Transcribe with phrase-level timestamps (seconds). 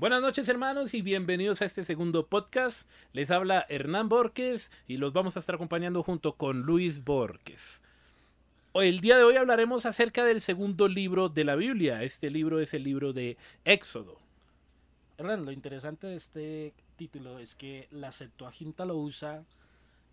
[0.00, 2.90] Buenas noches hermanos y bienvenidos a este segundo podcast.
[3.12, 7.80] Les habla Hernán Borges y los vamos a estar acompañando junto con Luis Borges.
[8.74, 12.02] El día de hoy hablaremos acerca del segundo libro de la Biblia.
[12.02, 14.18] Este libro es el libro de Éxodo.
[15.16, 19.44] Hernán, lo interesante de este título es que la Septuaginta lo usa.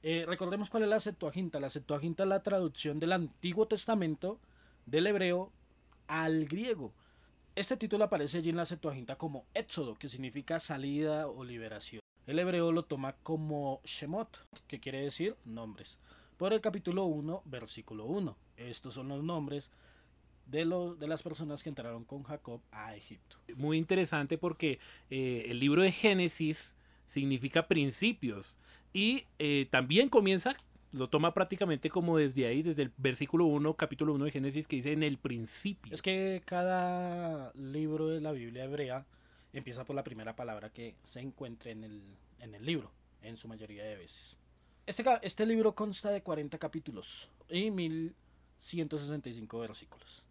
[0.04, 1.59] Eh, recordemos cuál es la Septuaginta.
[1.59, 4.38] La Septuaginta es la traducción del Antiguo Testamento
[4.86, 5.52] del hebreo
[6.07, 6.93] al griego.
[7.54, 12.00] Este título aparece allí en la Septuaginta como Éxodo, que significa salida o liberación.
[12.25, 15.97] El hebreo lo toma como Shemot, que quiere decir nombres,
[16.37, 18.37] por el capítulo 1, versículo 1.
[18.56, 19.69] Estos son los nombres
[20.45, 23.36] de, los, de las personas que entraron con Jacob a Egipto.
[23.57, 28.57] Muy interesante porque eh, el libro de Génesis significa principios
[28.93, 30.56] y eh, también comienza
[30.91, 34.75] lo toma prácticamente como desde ahí, desde el versículo 1, capítulo 1 de Génesis, que
[34.77, 35.94] dice en el principio.
[35.94, 39.06] Es que cada libro de la Biblia hebrea
[39.53, 42.02] empieza por la primera palabra que se encuentre en el,
[42.39, 44.38] en el libro, en su mayoría de veces.
[44.86, 50.23] Este, este libro consta de 40 capítulos y 1165 versículos.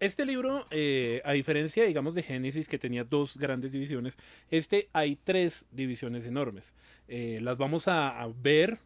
[0.00, 4.18] Este libro, eh, a diferencia, digamos, de Génesis, que tenía dos grandes divisiones,
[4.50, 6.72] este hay tres divisiones enormes.
[7.06, 8.80] Eh, las vamos a ver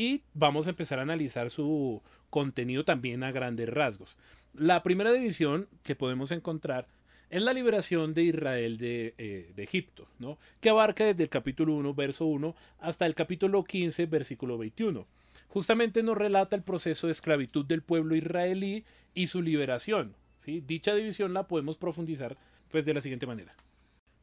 [0.00, 4.16] y vamos a empezar a analizar su contenido también a grandes rasgos.
[4.54, 6.88] La primera división que podemos encontrar
[7.28, 10.38] es la liberación de Israel de, eh, Egipto, ¿no?
[10.62, 15.06] que abarca desde el capítulo 1, verso 1, hasta el capítulo 15, versículo 21.
[15.48, 20.14] Justamente nos relata el proceso de esclavitud del pueblo israelí y su liberación.
[20.38, 20.62] ¿sí?
[20.66, 22.38] Dicha división la podemos profundizar
[22.70, 23.54] pues, de la siguiente manera.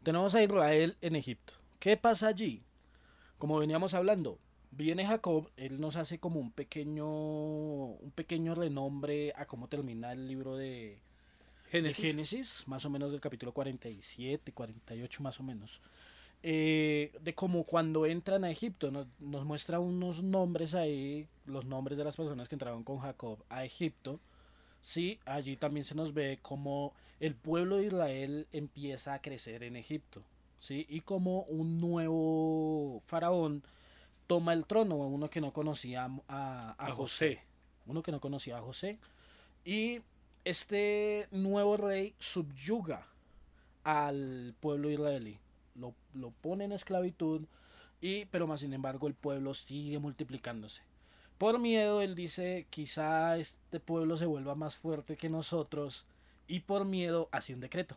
[0.02, 1.54] Tenemos a Israel en Egipto.
[1.78, 2.64] ¿Qué pasa allí?
[3.38, 4.40] Como veníamos hablando,
[4.78, 10.28] viene Jacob, él nos hace como un pequeño, un pequeño renombre a cómo termina el
[10.28, 11.00] libro de
[11.70, 15.82] Génesis, más o menos del capítulo 47, 48 más o menos.
[16.44, 21.98] Eh, de cómo cuando entran a Egipto, nos, nos, muestra unos nombres ahí, los nombres
[21.98, 24.20] de las personas que entraron con Jacob a Egipto.
[24.82, 29.76] Sí, allí también se nos ve cómo el pueblo de Israel empieza a crecer en
[29.76, 30.24] Egipto.
[30.60, 33.64] Sí, y como un nuevo faraón
[34.28, 37.42] toma el trono, uno que no conocía a, José.
[37.86, 39.00] Uno que no conocía a José.
[39.66, 40.02] Y
[40.44, 43.08] este nuevo rey subyuga
[43.84, 45.40] al pueblo israelí.
[45.76, 47.46] Lo, lo pone en esclavitud,
[48.02, 50.82] y, pero más sin embargo el pueblo sigue multiplicándose.
[51.38, 56.06] Por miedo, él dice, quizá este pueblo se vuelva más fuerte que nosotros,
[56.48, 57.96] y por miedo hace un decreto.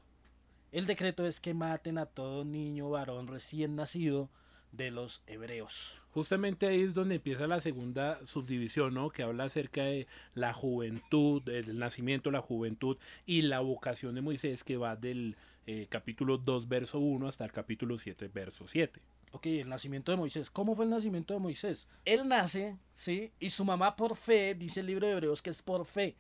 [0.73, 4.29] El decreto es que maten a todo niño varón recién nacido
[4.73, 6.01] de los hebreos.
[6.13, 9.11] Justamente ahí es donde empieza la segunda subdivisión, ¿no?
[9.11, 14.65] Que habla acerca de la juventud, del nacimiento, la juventud y la vocación de Moisés,
[14.65, 15.37] que va del
[15.67, 19.01] eh, capítulo 2, verso 1 hasta el capítulo 7, verso 7.
[19.33, 20.51] Ok, el nacimiento de Moisés.
[20.51, 21.87] ¿Cómo fue el nacimiento de Moisés?
[22.05, 23.31] Él nace, ¿sí?
[23.39, 26.17] Y su mamá por fe, dice el libro de Hebreos que es por fe,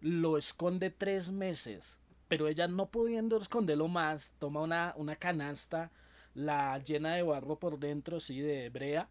[0.00, 1.98] lo esconde tres meses.
[2.28, 5.90] Pero ella no pudiendo esconderlo más, toma una, una canasta
[6.34, 9.08] la llena de barro por dentro, sí, de brea,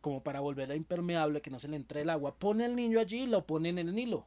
[0.00, 2.34] como para volverla impermeable, que no se le entre el agua.
[2.34, 4.26] Pone el niño allí y lo pone en el Nilo.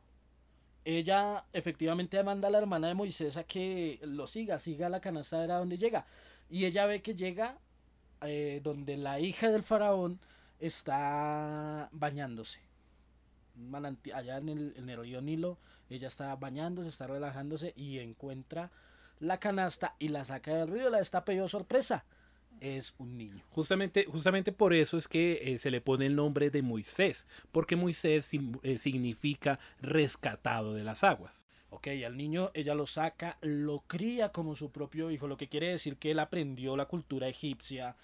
[0.86, 5.42] Ella efectivamente manda a la hermana de Moisés a que lo siga, siga la canasta
[5.42, 6.06] a donde llega.
[6.50, 7.58] Y ella ve que llega
[8.22, 10.20] eh, donde la hija del faraón
[10.60, 12.62] está bañándose.
[14.14, 15.58] Allá en el, en el río Nilo,
[15.90, 18.72] ella está bañándose, está relajándose y encuentra
[19.20, 20.90] la canasta y la saca del río.
[20.90, 22.06] La destapa yo sorpresa
[22.62, 23.44] es un niño.
[23.50, 27.76] Justamente, justamente por eso es que eh, se le pone el nombre de Moisés, porque
[27.76, 28.32] Moisés
[28.64, 31.48] eh, significa rescatado de las aguas.
[31.70, 35.70] Ok, al niño ella lo saca, lo cría como su propio hijo, lo que quiere
[35.70, 37.96] decir que él aprendió la cultura egipcia,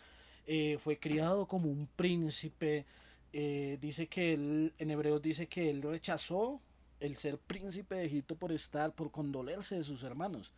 [0.46, 2.86] eh, fue criado como un príncipe,
[3.32, 6.62] dice que él, en hebreos dice que él rechazó
[7.00, 10.54] el ser príncipe de Egipto por estar, por condolerse de sus hermanos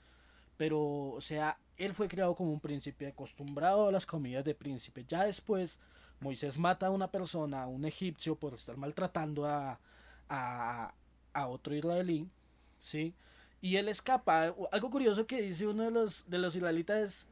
[0.58, 5.06] pero, o sea, él fue criado como un príncipe, acostumbrado a las comidas de príncipe.
[5.08, 5.80] Ya después,
[6.20, 9.80] Moisés mata a una persona, a un egipcio, por estar maltratando a,
[10.30, 10.94] a,
[11.34, 12.30] a otro israelí,
[12.80, 13.14] ¿sí?
[13.62, 14.54] Y él escapa.
[14.72, 17.28] Algo curioso que dice uno de los, de los israelitas es,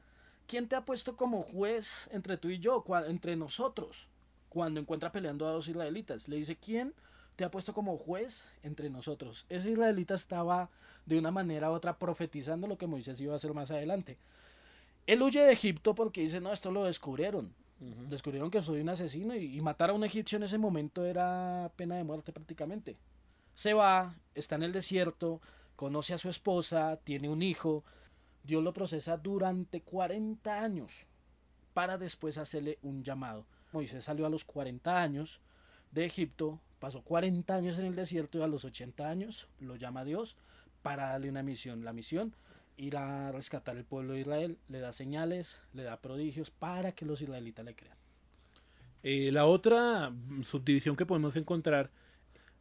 [0.48, 4.08] ¿quién te ha puesto como juez entre tú y yo, entre nosotros?
[4.50, 6.28] Cuando encuentra peleando a dos israelitas.
[6.28, 6.94] Le dice, ¿quién
[7.36, 9.46] te ha puesto como juez entre nosotros?
[9.50, 10.70] Ese israelita estaba
[11.06, 14.18] de una manera u otra profetizando lo que Moisés iba a hacer más adelante.
[15.06, 17.54] Él huye de Egipto porque dice, no, esto lo descubrieron.
[18.10, 21.96] Descubrieron que soy un asesino y, matar a un egipcio en ese momento era pena
[21.96, 22.96] de muerte prácticamente.
[23.56, 25.42] Se va, está en el desierto,
[25.76, 27.84] conoce a su esposa, tiene un hijo,
[28.44, 31.06] Dios lo procesa durante 40 años
[31.74, 33.46] para después hacerle un llamado.
[33.74, 35.42] Moisés salió a los 40 años
[35.92, 40.04] de Egipto, pasó 40 años en el desierto y a los 80 años lo llama
[40.04, 40.36] Dios
[40.82, 41.86] para darle una misión.
[41.86, 42.36] La misión,
[42.76, 47.06] ir a rescatar el pueblo de Israel, le da señales, le da prodigios para que
[47.06, 47.96] los israelitas le crean.
[49.02, 51.90] Eh, la otra subdivisión que podemos encontrar,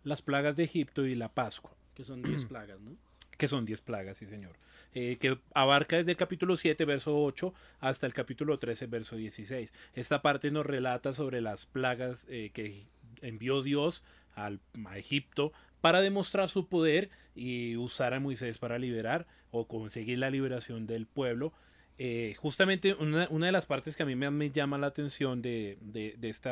[0.05, 1.75] las plagas de Egipto y la Pascua.
[1.93, 2.93] Que son 10 plagas, ¿no?
[3.37, 4.53] Que son 10 plagas, sí señor.
[4.95, 9.73] Eh, que abarca desde el capítulo 7, verso 8, hasta el capítulo 13, verso 16.
[9.95, 12.87] Esta parte nos relata sobre las plagas eh, que
[13.23, 14.05] envió Dios
[14.35, 20.19] al, a Egipto para demostrar su poder y usar a Moisés para liberar o conseguir
[20.19, 21.53] la liberación del pueblo.
[21.99, 25.79] Eh, justamente una, una, de las partes que a mí me, llama la atención de,
[25.81, 26.51] de, de este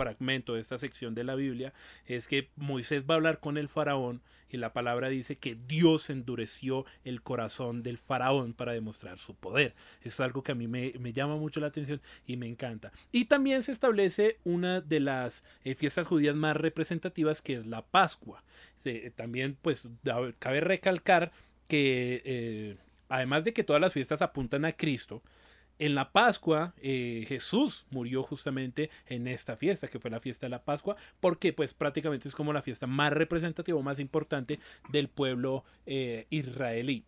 [0.00, 1.74] fragmento, de esta sección de la Biblia,
[2.06, 6.08] es que Moisés va a hablar con el faraón y la palabra dice que Dios
[6.08, 9.74] endureció el corazón del faraón para demostrar su poder.
[10.02, 12.92] Es algo que a mí me, me llama mucho la atención y me encanta.
[13.12, 17.82] Y también se establece una de las eh, fiestas judías más representativas que es la
[17.82, 18.42] Pascua.
[18.84, 19.86] Eh, también pues
[20.38, 21.30] cabe recalcar
[21.68, 22.76] que eh,
[23.10, 25.22] además de que todas las fiestas apuntan a Cristo,
[25.80, 30.50] en la Pascua eh, Jesús murió justamente en esta fiesta, que fue la fiesta de
[30.50, 34.60] la Pascua, porque pues prácticamente es como la fiesta más representativa, más importante
[34.90, 37.04] del pueblo eh, israelí.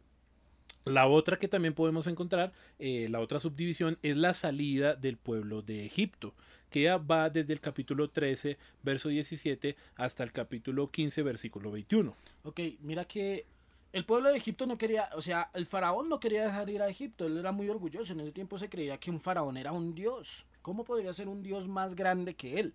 [0.84, 5.60] La otra que también podemos encontrar, eh, la otra subdivisión, es la salida del pueblo
[5.60, 6.34] de Egipto,
[6.70, 12.16] que va desde el capítulo 13, verso 17, hasta el capítulo 15, versículo 21.
[12.44, 13.44] Ok, mira que
[13.92, 16.88] el pueblo de Egipto no quería, o sea, el faraón no quería dejar ir a
[16.88, 19.94] Egipto, él era muy orgulloso, en ese tiempo se creía que un faraón era un
[19.94, 20.46] dios.
[20.62, 22.74] ¿Cómo podría ser un dios más grande que él?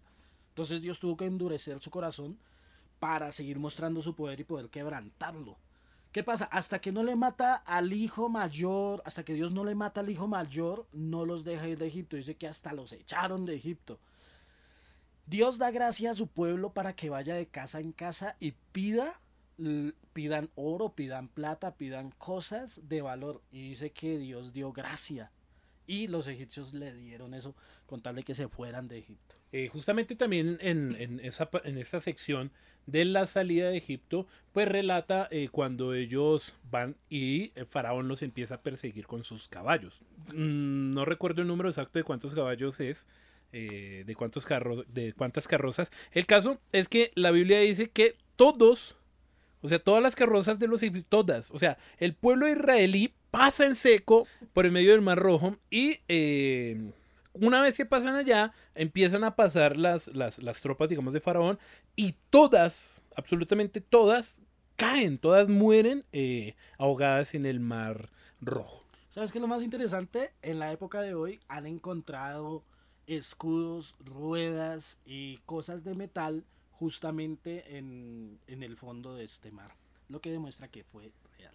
[0.49, 2.37] Entonces Dios tuvo que endurecer su corazón
[2.99, 5.57] para seguir mostrando su poder y poder quebrantarlo.
[6.11, 6.45] ¿Qué pasa?
[6.45, 10.09] Hasta que no le mata al hijo mayor, hasta que Dios no le mata al
[10.09, 12.15] hijo mayor, no los deja ir de Egipto.
[12.15, 13.99] Dice que hasta los echaron de Egipto.
[15.25, 19.19] Dios da gracia a su pueblo para que vaya de casa en casa y pida
[20.13, 23.41] pidan oro, pidan plata, pidan cosas de valor.
[23.51, 25.31] Y dice que Dios dio gracia.
[25.85, 27.55] Y los egipcios le dieron eso
[27.85, 29.37] con tal de que se fueran de Egipto.
[29.53, 32.51] Eh, justamente también en, en, esa, en esta sección
[32.87, 38.23] de la salida de Egipto, pues relata eh, cuando ellos van y el faraón los
[38.23, 40.03] empieza a perseguir con sus caballos.
[40.33, 43.07] Mm, no recuerdo el número exacto de cuántos caballos es,
[43.53, 45.91] eh, de, cuántos carros, de cuántas carrozas.
[46.11, 48.97] El caso es que la Biblia dice que todos
[49.61, 51.51] o sea, todas las carrozas de los todas.
[51.51, 55.99] O sea, el pueblo israelí pasa en seco por el medio del Mar Rojo y
[56.07, 56.91] eh,
[57.33, 61.59] una vez que pasan allá, empiezan a pasar las, las, las tropas, digamos, de Faraón
[61.95, 64.41] y todas, absolutamente todas,
[64.75, 68.09] caen, todas mueren eh, ahogadas en el Mar
[68.41, 68.85] Rojo.
[69.09, 70.31] ¿Sabes qué lo más interesante?
[70.41, 72.63] En la época de hoy han encontrado
[73.07, 76.45] escudos, ruedas y cosas de metal
[76.79, 79.75] justamente en, el fondo de este mar,
[80.09, 81.53] lo que demuestra que fue real.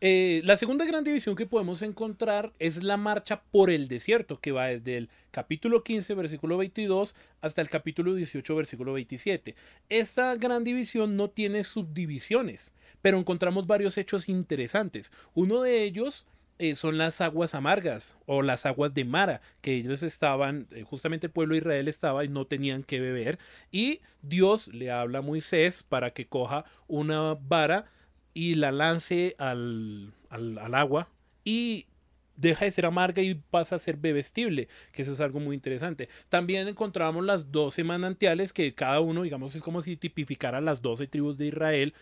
[0.00, 4.50] Eh, la segunda gran división que podemos encontrar es la marcha por el desierto, que
[4.50, 9.54] va desde el capítulo 15, versículo 22, hasta el capítulo 18, versículo 27.
[9.88, 15.12] Esta gran división no tiene subdivisiones, pero encontramos varios hechos interesantes.
[15.34, 16.26] Uno de ellos
[16.60, 21.28] eh, son las aguas amargas o las aguas de Mara, que ellos estaban, eh, justamente
[21.28, 23.38] el pueblo de Israel estaba y no tenían que beber.
[23.72, 27.86] Y Dios le habla a Moisés para que coja una vara
[28.34, 31.08] y la lance al, al, agua
[31.44, 31.86] y
[32.36, 36.10] deja de ser amarga y pasa a ser bebestible, que eso es algo muy interesante.
[36.28, 41.06] También encontramos las 12 manantiales que cada uno, digamos, es como si tipificara las 12
[41.06, 41.94] tribus de Israel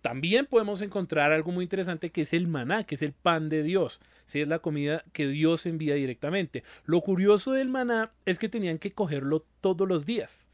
[0.00, 3.62] también podemos encontrar algo muy interesante que es el maná, que es el pan de
[3.62, 4.00] Dios.
[4.26, 6.62] Si es la comida que Dios envía directamente.
[6.84, 10.48] Lo curioso del maná es que tenían que cogerlo todos los días.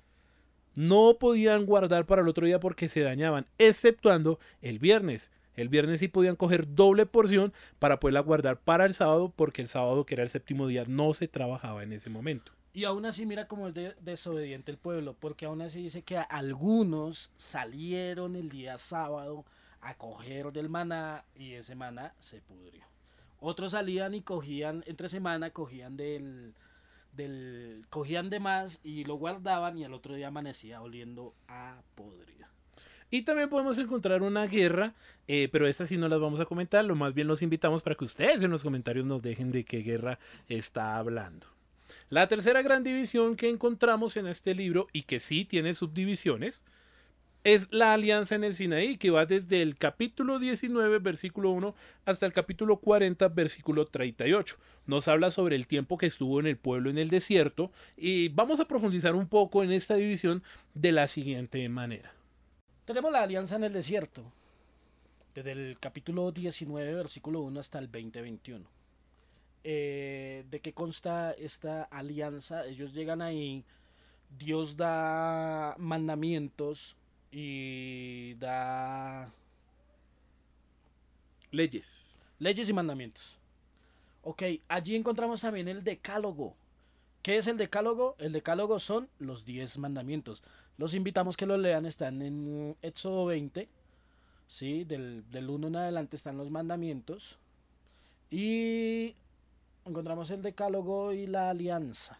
[0.75, 5.31] No podían guardar para el otro día porque se dañaban, exceptuando el viernes.
[5.55, 9.69] El viernes sí podían coger doble porción para poderla guardar para el sábado, porque el
[9.69, 12.53] sábado, que era el séptimo día, no se trabajaba en ese momento.
[12.77, 17.31] Y aún así mira cómo es desobediente el pueblo, porque aún así dice que algunos
[17.39, 19.47] salieron el día sábado
[19.81, 22.85] a coger del maná y ese maná se pudrió.
[23.41, 26.53] Otros salían y cogían, entre semana cogían del,
[27.15, 32.47] del, cogían de más y lo guardaban y al otro día amanecía oliendo a podrido.
[33.11, 34.93] Y también podemos encontrar una guerra,
[35.29, 37.97] eh, pero esta sí no las vamos a comentar, lo más bien los invitamos para
[37.97, 41.56] que ustedes en los comentarios nos dejen de qué guerra está hablando.
[42.09, 46.65] La tercera gran división que encontramos en este libro y que sí tiene subdivisiones
[47.43, 52.27] es la alianza en el Sinaí, que va desde el capítulo 19, versículo 1, hasta
[52.27, 54.57] el capítulo 40, versículo 38.
[54.87, 58.61] Nos habla sobre el tiempo que estuvo en el pueblo en el desierto y vamos
[58.61, 60.45] a profundizar un poco en esta división
[60.75, 62.13] de la siguiente manera.
[62.85, 64.23] Tenemos la alianza en el desierto,
[65.35, 68.63] desde el capítulo 19, versículo 1 hasta el 20-21.
[69.69, 72.67] Eh, ¿De qué consta esta alianza?
[72.67, 73.65] Ellos llegan ahí,
[74.39, 76.97] Dios da mandamientos
[77.33, 79.33] y da
[81.51, 82.17] Leyes.
[82.39, 83.37] leyes y mandamientos.
[84.23, 86.55] Ok, allí encontramos también el decálogo.
[87.23, 88.15] ¿Qué es el decálogo?
[88.21, 90.45] El decálogo son los 10 mandamientos.
[90.79, 93.69] Los invitamos que lo lean, están en Éxodo 20.
[94.47, 94.85] ¿sí?
[94.85, 97.37] Del, del 1 en adelante están los mandamientos.
[98.31, 99.17] Y
[99.87, 102.19] encontramos el decálogo y la alianza.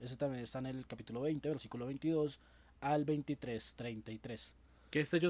[0.00, 2.40] Ese también está en el capítulo 20, versículo 22
[2.80, 4.52] al 23, 33.
[4.90, 5.20] Que estas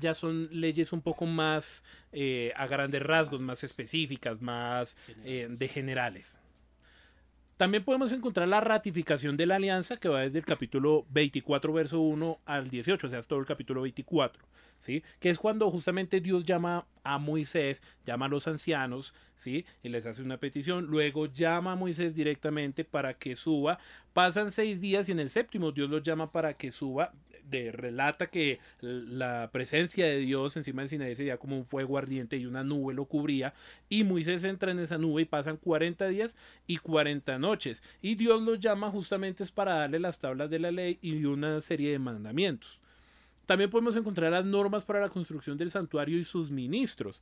[0.00, 5.68] ya son, leyes un poco más eh, a grandes rasgos, más específicas, más eh, de
[5.68, 6.36] generales.
[7.56, 12.00] También podemos encontrar la ratificación de la alianza que va desde el capítulo 24, verso
[12.00, 14.42] 1 al 18, o sea, es todo el capítulo 24,
[14.80, 15.04] ¿sí?
[15.20, 19.64] Que es cuando justamente Dios llama a Moisés, llama a los ancianos, ¿sí?
[19.84, 23.78] Y les hace una petición, luego llama a Moisés directamente para que suba,
[24.12, 27.12] pasan seis días y en el séptimo Dios los llama para que suba,
[27.72, 32.46] relata que la presencia de Dios encima del Sinaí sería como un fuego ardiente y
[32.46, 33.54] una nube lo cubría.
[33.88, 37.82] Y Moisés entra en esa nube y pasan 40 días y 40 noches.
[38.02, 41.60] Y Dios los llama justamente es para darle las tablas de la ley y una
[41.60, 42.80] serie de mandamientos.
[43.46, 47.20] También podemos encontrar las normas para la construcción del santuario y sus ministros.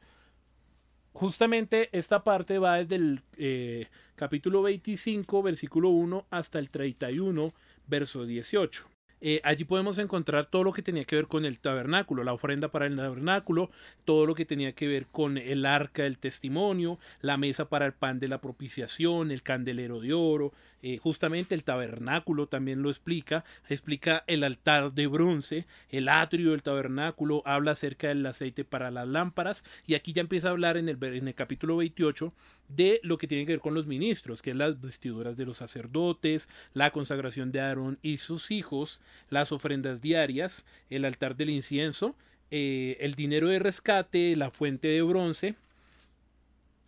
[1.12, 7.52] Justamente esta parte va desde el eh, capítulo 25, versículo 1, hasta el 31,
[7.86, 8.91] verso 18.
[9.24, 12.72] Eh, allí podemos encontrar todo lo que tenía que ver con el tabernáculo, la ofrenda
[12.72, 13.70] para el tabernáculo,
[14.04, 17.92] todo lo que tenía que ver con el arca del testimonio, la mesa para el
[17.92, 20.52] pan de la propiciación, el candelero de oro,
[20.82, 26.62] eh, justamente el tabernáculo también lo explica, explica el altar de bronce, el atrio del
[26.62, 30.88] tabernáculo, habla acerca del aceite para las lámparas y aquí ya empieza a hablar en
[30.88, 32.32] el, en el capítulo 28
[32.68, 35.58] de lo que tiene que ver con los ministros, que es las vestiduras de los
[35.58, 42.16] sacerdotes, la consagración de Aarón y sus hijos, las ofrendas diarias, el altar del incienso,
[42.50, 45.54] eh, el dinero de rescate, la fuente de bronce,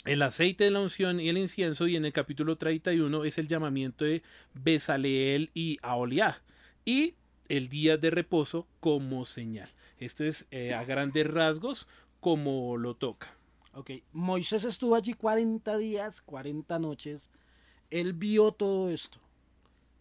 [0.04, 3.48] el aceite de la unción y el incienso, y en el capítulo 31 es el
[3.48, 6.42] llamamiento de Besaleel y Aoliá,
[6.84, 7.14] y
[7.48, 9.70] el día de reposo como señal.
[9.98, 11.88] Esto es eh, a grandes rasgos
[12.20, 13.34] como lo toca.
[13.72, 17.30] Ok, Moisés estuvo allí 40 días, 40 noches.
[17.90, 19.18] Él vio todo esto.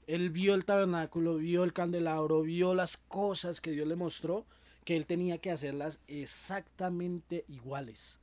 [0.06, 4.46] Él vio el tabernáculo, vio el candelabro, vio las cosas que Dios le mostró,
[4.84, 8.20] que él tenía que hacerlas exactamente iguales.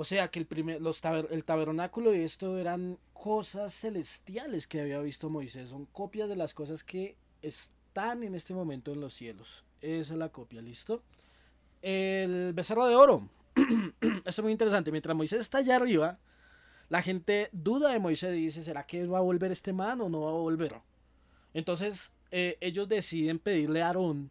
[0.00, 5.00] O sea que el, primer, los el tabernáculo y esto eran cosas celestiales que había
[5.00, 5.70] visto Moisés.
[5.70, 9.64] Son copias de las cosas que están en este momento en los cielos.
[9.80, 11.02] Esa es la copia, ¿listo?
[11.82, 13.28] El becerro de oro.
[14.00, 14.92] Esto es muy interesante.
[14.92, 16.20] Mientras Moisés está allá arriba,
[16.88, 20.08] la gente duda de Moisés y dice, ¿será que va a volver este man o
[20.08, 20.76] no va a volver?
[21.54, 24.30] Entonces eh, ellos deciden pedirle a Aarón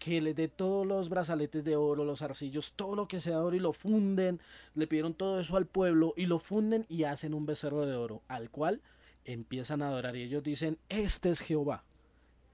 [0.00, 3.54] que le dé todos los brazaletes de oro, los arcillos, todo lo que sea oro
[3.54, 4.40] y lo funden.
[4.74, 8.22] Le pidieron todo eso al pueblo y lo funden y hacen un becerro de oro,
[8.26, 8.80] al cual
[9.26, 10.16] empiezan a adorar.
[10.16, 11.84] Y ellos dicen, este es Jehová,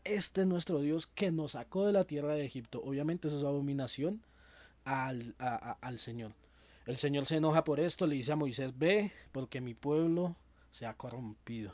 [0.02, 2.82] este es nuestro Dios que nos sacó de la tierra de Egipto.
[2.82, 4.22] Obviamente eso es abominación
[4.84, 6.32] al, al Señor.
[6.84, 10.34] El Señor se enoja por esto, le dice a Moisés, ve, porque mi pueblo
[10.72, 11.72] se ha corrompido.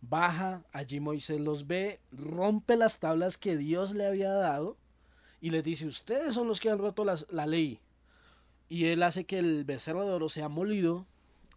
[0.00, 4.76] Baja, allí Moisés los ve, rompe las tablas que Dios le había dado
[5.44, 7.78] y les dice, ustedes son los que han roto la ley.
[8.70, 11.06] Y él hace que el becerro de oro sea molido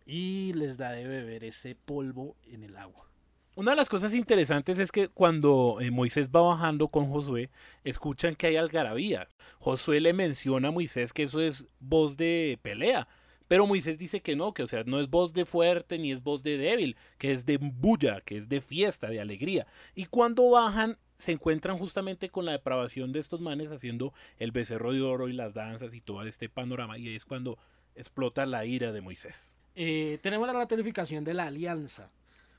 [0.05, 3.09] y les da de beber ese polvo en el agua.
[3.55, 7.49] Una de las cosas interesantes es que cuando eh, Moisés va bajando con Josué,
[7.85, 9.29] escuchan que hay algarabía.
[9.57, 13.07] Josué le menciona a Moisés que eso es voz de pelea.
[13.47, 16.21] Pero Moisés dice que no, que o sea, no es voz de fuerte ni es
[16.21, 19.65] voz de débil, que es de bulla, que es de fiesta, de alegría.
[19.95, 24.93] Y cuando bajan, se encuentran justamente con la depravación de estos manes haciendo el becerro
[24.93, 26.97] de oro y las danzas y todo este panorama.
[26.97, 27.57] Y es cuando
[27.95, 29.51] explota la ira de Moisés.
[29.75, 32.11] Eh, tenemos la ratificación de la alianza.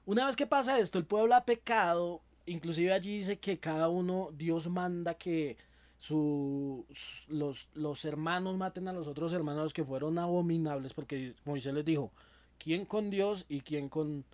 [0.07, 4.31] Una vez que pasa esto, el pueblo ha pecado, inclusive allí dice que cada uno,
[4.33, 5.57] Dios manda que
[5.97, 6.87] su,
[7.29, 12.13] los, los hermanos maten a los otros hermanos que fueron abominables, porque Moisés les dijo,
[12.59, 14.25] ¿quién con Dios y quién con,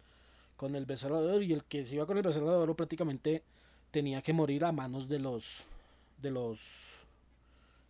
[0.56, 1.42] con el becerro de oro?
[1.42, 3.42] Y el que se iba con el becerro de oro prácticamente
[3.94, 5.62] tenía que morir a manos de los,
[6.20, 6.58] de los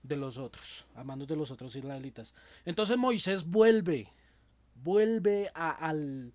[0.02, 2.34] de los otros, a manos de los otros israelitas.
[2.66, 4.08] Entonces Moisés vuelve,
[4.74, 6.34] vuelve a, al,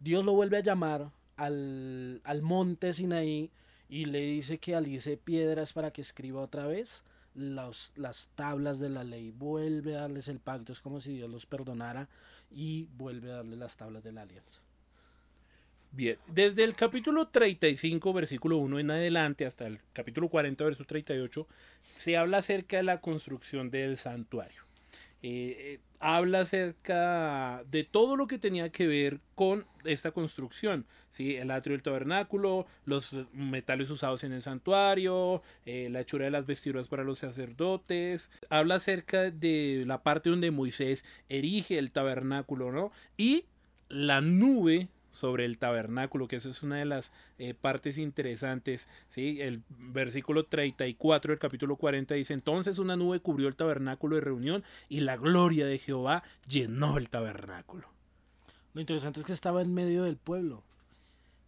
[0.00, 3.50] Dios lo vuelve a llamar al, al monte Sinaí
[3.88, 7.02] y le dice que alice piedras para que escriba otra vez
[7.34, 11.46] las tablas de la ley, vuelve a darles el pacto, es como si Dios los
[11.46, 12.10] perdonara
[12.50, 14.60] y vuelve a darle las tablas de la alianza.
[15.96, 21.46] Bien, desde el capítulo 35, versículo 1 en adelante, hasta el capítulo 40, versículo 38,
[21.94, 24.60] se habla acerca de la construcción del santuario.
[25.22, 31.36] Eh, eh, habla acerca de todo lo que tenía que ver con esta construcción, ¿sí?
[31.36, 36.44] el atrio del tabernáculo, los metales usados en el santuario, eh, la hechura de las
[36.44, 42.92] vestiduras para los sacerdotes, habla acerca de la parte donde Moisés erige el tabernáculo, ¿no?
[43.16, 43.46] Y
[43.88, 48.88] la nube sobre el tabernáculo, que eso es una de las eh, partes interesantes.
[49.08, 49.40] ¿sí?
[49.40, 54.64] El versículo 34 del capítulo 40 dice, entonces una nube cubrió el tabernáculo de reunión
[54.88, 57.88] y la gloria de Jehová llenó el tabernáculo.
[58.74, 60.62] Lo interesante es que estaba en medio del pueblo.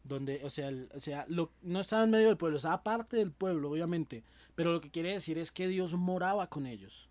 [0.03, 3.71] Donde, o sea, o sea no estaba en medio del pueblo, estaba parte del pueblo,
[3.71, 4.25] obviamente.
[4.55, 7.09] Pero lo que quiere decir es que Dios moraba con ellos.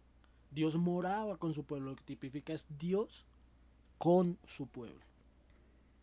[0.49, 1.91] Dios moraba con su pueblo.
[1.91, 3.25] Lo que tipifica es Dios
[3.99, 4.99] con su pueblo.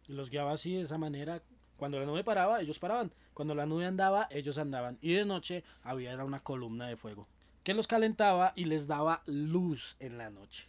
[0.08, 1.42] Y los guiaba así, de esa manera.
[1.76, 3.12] Cuando la nube paraba, ellos paraban.
[3.32, 4.98] Cuando la nube andaba, ellos andaban.
[5.00, 7.26] Y de noche había era una columna de fuego
[7.64, 10.68] que los calentaba y les daba luz en la noche.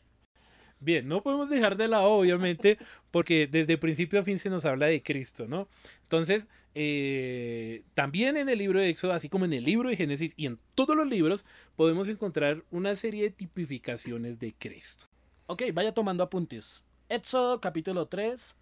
[0.80, 2.80] Bien, no podemos dejar de lado, obviamente,
[3.12, 5.68] porque desde principio a fin se nos habla de Cristo, ¿no?
[6.04, 10.34] Entonces, eh, también en el libro de Éxodo, así como en el libro de Génesis
[10.36, 15.06] y en todos los libros, podemos encontrar una serie de tipificaciones de Cristo.
[15.48, 16.84] Ok, vaya tomando apuntes.
[17.08, 18.56] Éxodo capítulo 3,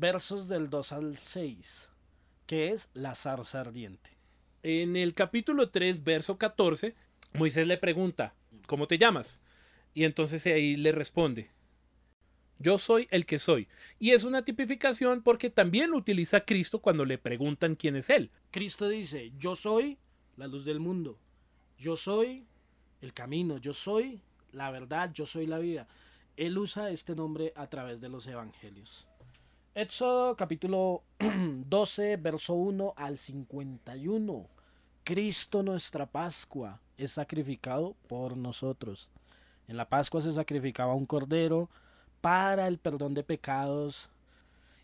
[0.00, 1.88] versos del 2 al 6,
[2.46, 4.16] que es la zarza ardiente.
[4.62, 6.94] En el capítulo 3, verso 14,
[7.34, 8.34] Moisés le pregunta,
[8.66, 9.42] ¿cómo te llamas?
[9.92, 11.50] Y entonces ahí le responde,
[12.58, 13.68] yo soy el que soy.
[13.98, 18.30] Y es una tipificación porque también utiliza Cristo cuando le preguntan quién es Él.
[18.50, 19.98] Cristo dice, yo soy
[20.36, 21.18] la luz del mundo,
[21.78, 22.46] yo soy
[23.02, 25.86] el camino, yo soy la verdad, yo soy la vida.
[26.38, 29.09] Él usa este nombre a través de los evangelios.
[29.72, 34.48] Éxodo capítulo 12, verso 1 al 51.
[35.04, 39.10] Cristo nuestra Pascua es sacrificado por nosotros.
[39.68, 41.70] En la Pascua se sacrificaba un cordero
[42.20, 44.10] para el perdón de pecados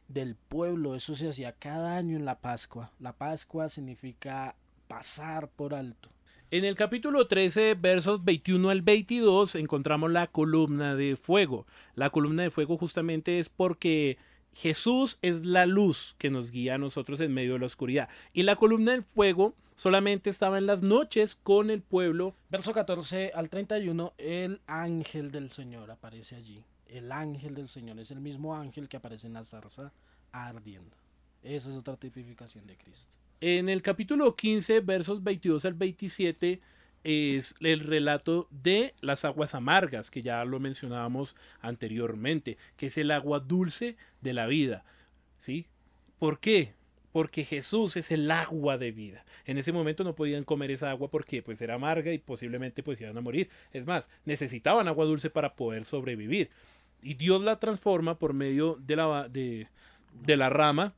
[0.07, 0.95] del pueblo.
[0.95, 2.93] Eso se hacía cada año en la Pascua.
[3.01, 4.55] La Pascua significa
[4.87, 6.11] pasar por alto.
[6.53, 11.67] En el capítulo 13, versos 21 al 22, encontramos la columna de fuego.
[11.97, 14.17] La columna de fuego justamente es porque
[14.57, 18.09] Jesús es la luz que nos guía a nosotros en medio de la oscuridad.
[18.33, 22.35] Y la columna del fuego solamente estaba en las noches con el pueblo.
[22.49, 26.65] Verso 14 al 31, el ángel del Señor aparece allí.
[26.87, 29.93] El ángel del Señor es el mismo ángel que aparece en la zarza
[30.33, 30.97] ardiendo.
[31.43, 33.13] Esa es otra tipificación de Cristo.
[33.43, 36.63] En el capítulo 15, versos 22 al 27,
[37.07, 43.13] es el relato de las aguas amargas, que ya lo mencionábamos anteriormente, que es el
[43.13, 44.85] agua dulce de la vida.
[45.39, 45.67] ¿Sí?
[46.19, 46.75] ¿Por qué?
[47.13, 49.25] Porque Jesús es el agua de vida.
[49.45, 53.01] En ese momento no podían comer esa agua porque pues era amarga y posiblemente pues
[53.01, 53.51] iban a morir.
[53.73, 56.51] Es más, necesitaban agua dulce para poder sobrevivir.
[57.03, 59.69] Y Dios la transforma por medio de la, de,
[60.13, 60.97] de la rama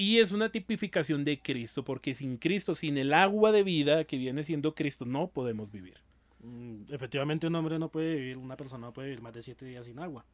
[0.00, 4.16] y es una tipificación de Cristo, porque sin Cristo, sin el agua de vida que
[4.16, 5.98] viene siendo Cristo, no podemos vivir.
[6.42, 9.66] Mm, efectivamente, un hombre no puede vivir, una persona no puede vivir más de siete
[9.66, 10.24] días sin agua.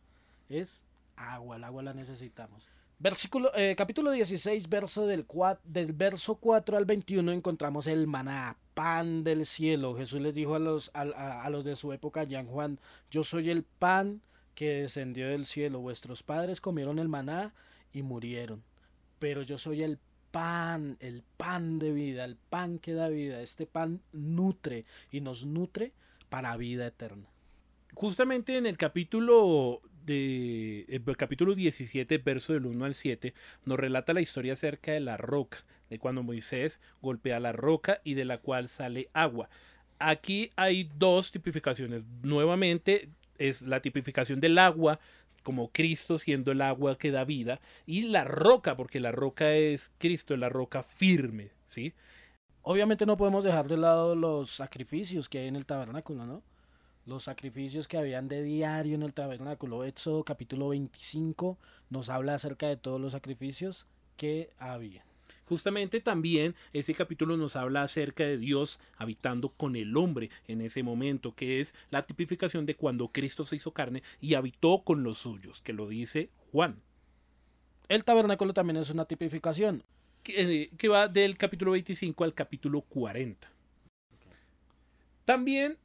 [0.48, 0.84] Es
[1.16, 2.70] agua, el agua la necesitamos.
[3.00, 5.26] Versículo, eh, capítulo 16, verso del,
[5.64, 9.96] del verso 4 al 21 encontramos el maná, pan del cielo.
[9.96, 11.00] Jesús les dijo a los, a,
[11.42, 12.78] a los de su época, Jan Juan,
[13.10, 14.20] yo soy el pan
[14.54, 15.80] que descendió del cielo.
[15.80, 17.52] Vuestros padres comieron el maná
[17.92, 18.62] y murieron
[19.18, 19.98] pero yo soy el
[20.30, 23.40] pan, el pan de vida, el pan que da vida.
[23.40, 25.92] Este pan nutre y nos nutre
[26.28, 27.26] para vida eterna.
[27.94, 33.32] Justamente en el capítulo de el capítulo 17, verso del 1 al 7,
[33.64, 38.14] nos relata la historia acerca de la roca, de cuando Moisés golpea la roca y
[38.14, 39.48] de la cual sale agua.
[39.98, 42.04] Aquí hay dos tipificaciones.
[42.22, 45.00] Nuevamente es la tipificación del agua
[45.46, 49.92] como Cristo siendo el agua que da vida, y la roca, porque la roca es
[49.96, 51.94] Cristo, la roca firme, ¿sí?
[52.62, 56.42] Obviamente no podemos dejar de lado los sacrificios que hay en el tabernáculo, ¿no?
[57.04, 59.84] Los sacrificios que habían de diario en el tabernáculo.
[59.84, 61.58] Éxodo capítulo 25
[61.90, 65.04] nos habla acerca de todos los sacrificios que había.
[65.46, 70.82] Justamente también ese capítulo nos habla acerca de Dios habitando con el hombre en ese
[70.82, 75.18] momento, que es la tipificación de cuando Cristo se hizo carne y habitó con los
[75.18, 76.82] suyos, que lo dice Juan.
[77.88, 79.84] El tabernáculo también es una tipificación.
[80.24, 83.48] Que, eh, que va del capítulo 25 al capítulo 40.
[85.24, 85.78] También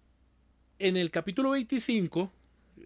[0.79, 2.31] en el capítulo 25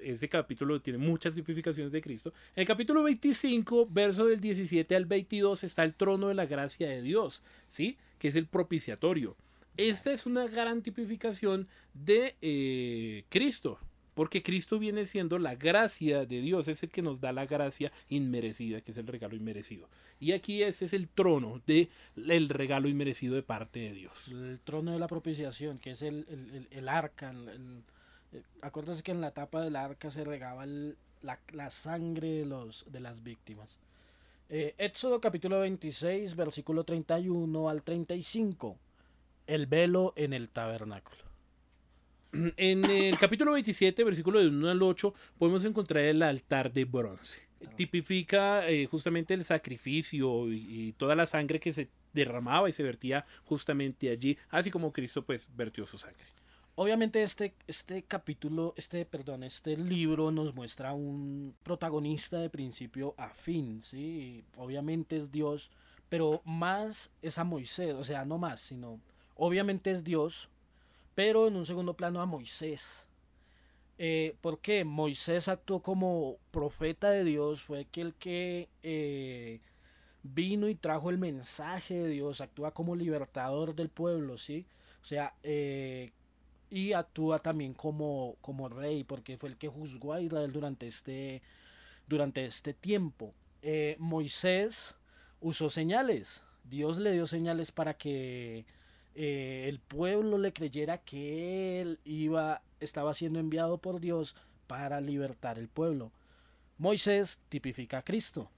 [0.01, 2.33] ese capítulo tiene muchas tipificaciones de Cristo.
[2.55, 6.89] En el capítulo 25, verso del 17 al 22, está el trono de la gracia
[6.89, 7.97] de Dios, ¿sí?
[8.19, 9.35] Que es el propiciatorio.
[9.77, 13.77] Esta es una gran tipificación de eh, Cristo,
[14.13, 17.91] porque Cristo viene siendo la gracia de Dios, es el que nos da la gracia
[18.07, 19.89] inmerecida, que es el regalo inmerecido.
[20.19, 24.29] Y aquí ese es el trono del el regalo inmerecido de parte de Dios.
[24.29, 27.83] El trono de la propiciación, que es el, el arca, el,
[28.61, 32.99] acuérdate que en la tapa del arca se regaba la, la, sangre de, los, de
[32.99, 33.77] las víctimas.
[34.49, 38.77] Eh, Éxodo capítulo 26, versículo 31 al 35.
[39.47, 41.23] El velo en el tabernáculo.
[42.57, 47.41] En el capítulo 27, versículo de 1 al 8, podemos encontrar el altar de bronce.
[47.75, 52.83] Tipifica eh, justamente el sacrificio y, y, toda la sangre que se derramaba y se
[52.83, 56.34] vertía justamente allí, así como Cristo pues vertió su sangre.
[56.77, 63.29] Obviamente este, este capítulo, este, perdón, este libro nos muestra un protagonista de principio a
[63.29, 64.43] fin, ¿sí?
[64.57, 65.71] Obviamente es Dios,
[66.09, 68.99] pero más es a Moisés, o sea, no más, sino
[69.35, 70.49] obviamente es Dios,
[71.13, 73.07] pero en un segundo plano a Moisés.
[73.97, 79.61] Eh, porque Moisés actuó como profeta de Dios, fue aquel que eh,
[80.23, 84.65] vino y trajo el mensaje de Dios, actúa como libertador del pueblo, ¿sí?
[85.01, 86.11] O sea, eh,
[86.69, 91.41] y actúa también como, como rey, porque fue el que juzgó a Israel durante este,
[92.07, 93.33] durante este tiempo.
[93.61, 94.95] Eh, Moisés
[95.41, 98.65] usó señales, Dios le dio señales para que
[99.15, 104.35] eh, el pueblo le creyera que él iba, estaba siendo enviado por Dios
[104.67, 106.11] para libertar el pueblo.
[106.77, 108.49] Moisés tipifica a Cristo.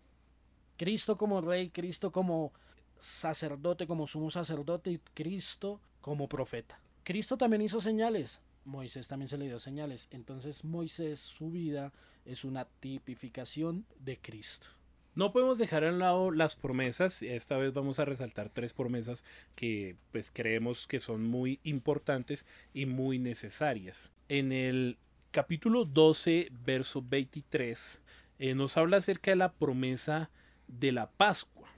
[0.78, 2.54] Cristo como rey, Cristo como
[2.98, 6.80] sacerdote, como sumo sacerdote y Cristo como profeta.
[7.08, 10.10] Cristo también hizo señales, Moisés también se le dio señales.
[10.12, 11.93] Entonces Moisés, su vida
[12.26, 14.67] es una tipificación de Cristo.
[15.15, 17.24] No podemos dejar a un lado las promesas.
[17.24, 19.24] Esta vez vamos a resaltar tres promesas
[19.56, 24.12] que pues creemos que son muy importantes y muy necesarias.
[24.28, 24.98] En el
[25.32, 28.00] capítulo 12, verso 23,
[28.39, 30.30] eh, nos habla acerca de la promesa
[30.67, 31.70] de la Pascua.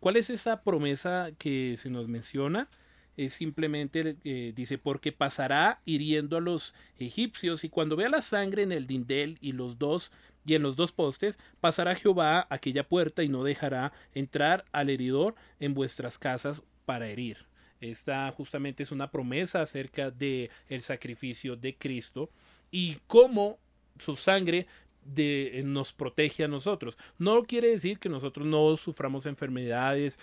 [0.00, 2.68] ¿Cuál es esa promesa que se nos menciona?
[3.16, 4.16] Es simplemente
[4.54, 9.38] dice porque pasará hiriendo a los egipcios y cuando vea la sangre en el dindel
[9.40, 10.12] y los dos
[10.46, 15.34] y en los dos postes pasará Jehová aquella puerta y no dejará entrar al heridor
[15.58, 17.46] en vuestras casas para herir.
[17.80, 22.30] Esta justamente es una promesa acerca de el sacrificio de Cristo
[22.70, 23.58] y cómo
[23.98, 24.66] su sangre
[25.04, 26.96] de, nos protege a nosotros.
[27.18, 30.18] No quiere decir que nosotros no suframos enfermedades,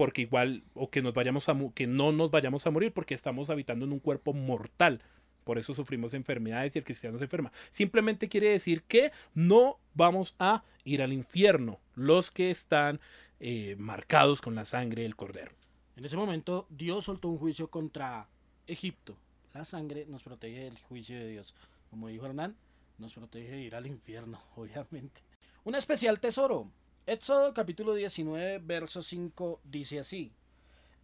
[0.00, 3.50] porque igual, o que, nos vayamos a, que no nos vayamos a morir porque estamos
[3.50, 5.02] habitando en un cuerpo mortal.
[5.44, 7.52] Por eso sufrimos enfermedades y el cristiano se enferma.
[7.70, 12.98] Simplemente quiere decir que no vamos a ir al infierno los que están
[13.40, 15.52] eh, marcados con la sangre del cordero.
[15.96, 18.26] En ese momento Dios soltó un juicio contra
[18.66, 19.18] Egipto.
[19.52, 21.54] La sangre nos protege del juicio de Dios.
[21.90, 22.56] Como dijo Hernán,
[22.96, 25.20] nos protege de ir al infierno, obviamente.
[25.62, 26.70] Un especial tesoro.
[27.06, 30.32] Éxodo capítulo 19, verso 5 dice así.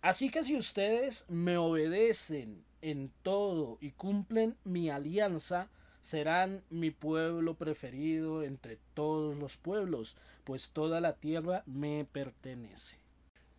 [0.03, 5.69] Así que si ustedes me obedecen en todo y cumplen mi alianza,
[6.03, 12.97] serán mi pueblo preferido entre todos los pueblos, pues toda la tierra me pertenece.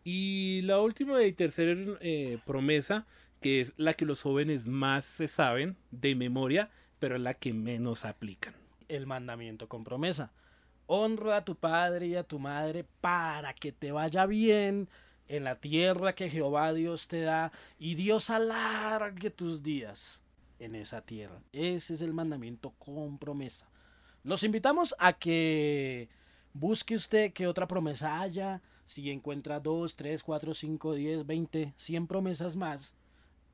[0.05, 3.07] Y la última y tercera eh, promesa,
[3.41, 6.69] que es la que los jóvenes más se saben de memoria,
[6.99, 8.53] pero es la que menos aplican.
[8.87, 10.31] El mandamiento con promesa
[10.87, 14.89] honra a tu padre y a tu madre para que te vaya bien
[15.27, 20.21] en la tierra que Jehová Dios te da y Dios alargue tus días
[20.59, 21.41] en esa tierra.
[21.51, 23.69] Ese es el mandamiento con promesa.
[24.23, 26.09] Los invitamos a que
[26.53, 32.07] busque usted qué otra promesa haya, si encuentra 2, 3, 4, 5, 10, 20, 100
[32.07, 32.95] promesas más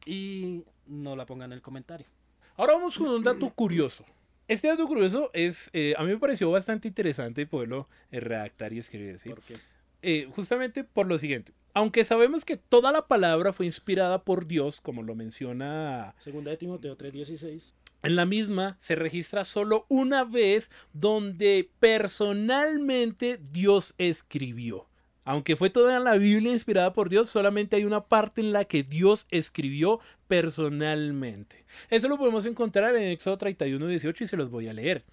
[0.06, 2.08] y no la ponga en el comentario.
[2.56, 4.06] Ahora vamos con un dato curioso.
[4.54, 8.78] Este dato curioso es, eh, a mí me pareció bastante interesante poderlo eh, redactar y
[8.78, 9.18] escribir.
[9.18, 9.30] ¿sí?
[9.30, 9.56] ¿Por qué?
[10.04, 11.54] Eh, justamente por lo siguiente.
[11.74, 16.14] Aunque sabemos que toda la palabra fue inspirada por Dios, como lo menciona...
[16.20, 17.74] Segunda de Timoteo 3:16.
[18.04, 24.88] En la misma se registra solo una vez donde personalmente Dios escribió.
[25.26, 28.84] Aunque fue toda la Biblia inspirada por Dios, solamente hay una parte en la que
[28.84, 31.66] Dios escribió personalmente.
[31.90, 35.04] Eso lo podemos encontrar en Éxodo 31, 18 y se los voy a leer.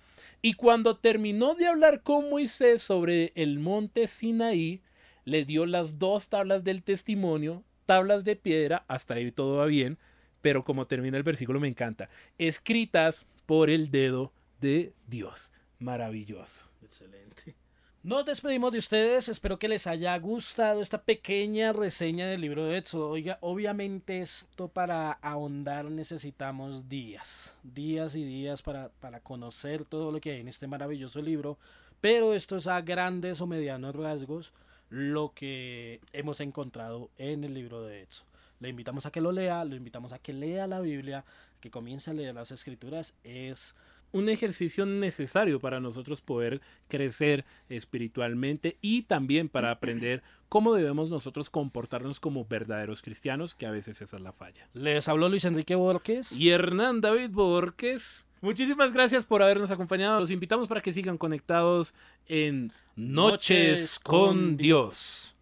[0.42, 4.82] Y cuando terminó de hablar con Moisés sobre el monte Sinaí,
[5.24, 9.98] le dio las dos tablas del testimonio, tablas de piedra, hasta ahí todo va bien,
[10.40, 15.52] pero como termina el versículo me encanta, escritas por el dedo de Dios.
[15.78, 16.68] Maravilloso.
[16.82, 17.54] Excelente.
[18.02, 22.78] Nos despedimos de ustedes, espero que les haya gustado esta pequeña reseña del libro de
[22.78, 23.14] Éxodo.
[23.42, 30.30] Obviamente esto para ahondar necesitamos días, días y días para, para conocer todo lo que
[30.30, 31.58] hay en este maravilloso libro,
[32.00, 34.54] pero esto es a grandes o medianos rasgos
[34.88, 38.26] lo que hemos encontrado en el libro de Éxodo.
[38.60, 41.26] Le invitamos a que lo lea, lo invitamos a que lea la Biblia,
[41.60, 43.74] que comience a leer las escrituras, es
[44.12, 51.50] un ejercicio necesario para nosotros poder crecer espiritualmente y también para aprender cómo debemos nosotros
[51.50, 54.68] comportarnos como verdaderos cristianos, que a veces esa es la falla.
[54.74, 58.24] Les habló Luis Enrique Borges y Hernán David Borges.
[58.40, 60.18] Muchísimas gracias por habernos acompañado.
[60.18, 61.94] Los invitamos para que sigan conectados
[62.26, 65.34] en Noches con Dios.